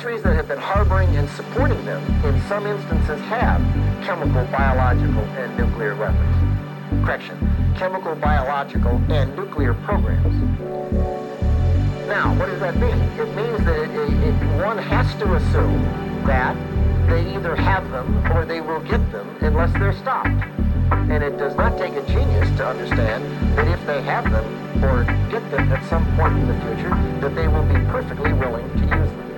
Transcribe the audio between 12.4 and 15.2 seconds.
does that mean? It means that it, it, one has